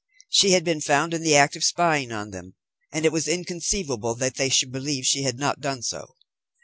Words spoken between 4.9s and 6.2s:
she had not done so.